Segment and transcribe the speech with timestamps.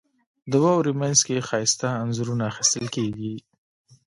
[0.51, 3.33] •د واورې مینځ کې ښایسته انځورونه اخیستل کېږي.